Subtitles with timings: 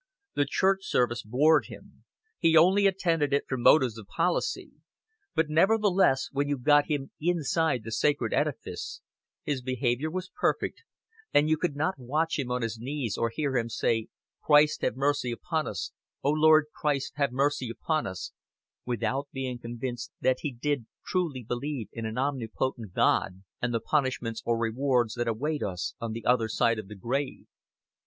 [0.33, 2.05] The church service bored him;
[2.39, 4.71] he only attended it from motives of policy;
[5.35, 9.01] but, nevertheless, when you got him inside the sacred edifice,
[9.43, 10.81] his behavior was perfect,
[11.35, 14.07] and you could not watch him on his knees or hear him say
[14.43, 15.91] "Christ have mercy upon us,
[16.23, 18.31] O Lord Christ have mercy on us,"
[18.87, 24.41] without being convinced that he did truly believe in an omnipotent God and the punishments
[24.45, 27.45] or rewards that await us on the other side of the grave.